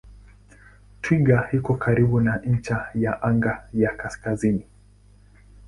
Twiga 1.01 1.37
iko 1.57 1.71
karibu 1.83 2.17
na 2.25 2.33
ncha 2.53 2.77
ya 3.03 3.13
anga 3.27 3.53
ya 3.81 3.91
kaskazini. 3.99 4.63